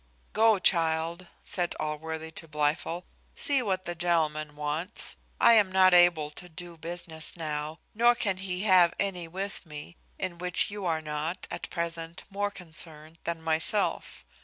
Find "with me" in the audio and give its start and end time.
9.27-9.97